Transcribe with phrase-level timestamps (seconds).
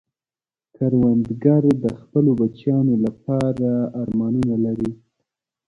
[0.75, 3.69] کروندګر د خپلو بچیانو لپاره
[4.01, 4.91] ارمانونه لري